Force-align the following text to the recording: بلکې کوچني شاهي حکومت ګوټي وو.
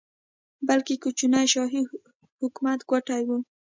بلکې 0.67 0.95
کوچني 1.03 1.43
شاهي 1.53 1.81
حکومت 2.41 2.79
ګوټي 2.91 3.21
وو. 3.27 3.37